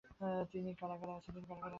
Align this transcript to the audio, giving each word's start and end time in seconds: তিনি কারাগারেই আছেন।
তিনি 0.51 0.69
কারাগারেই 0.79 1.15
আছেন। 1.17 1.35